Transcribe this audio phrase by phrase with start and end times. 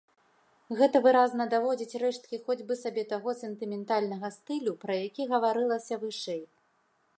[0.77, 6.43] Гэта выразна даводзяць рэшткі хоць бы сабе таго сентыментальнага стылю, пра які гаварылася вышэй.